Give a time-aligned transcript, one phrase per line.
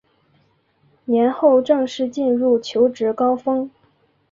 [1.05, 3.69] 年后正式进入求职高峰